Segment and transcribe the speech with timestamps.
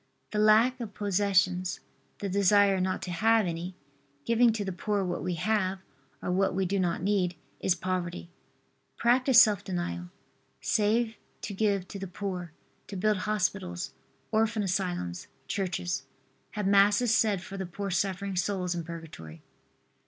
[0.31, 1.79] The lack of possessions,
[2.17, 3.75] the desire not to have any,
[4.25, 5.77] giving to the poor what we have,
[6.23, 8.27] or what we do not need, is poverty.
[8.97, 10.09] Practice self denial.
[10.59, 12.51] Save to give to the poor,
[12.87, 13.93] to build hospitals,
[14.31, 16.01] orphan asylums, churches.
[16.53, 19.43] Have Masses said for the poor suffering souls in Purgatory.